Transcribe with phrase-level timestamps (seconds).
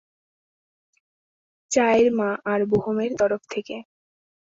[1.71, 3.75] চাই-র মা আর বোহোমের তরফ থেকে।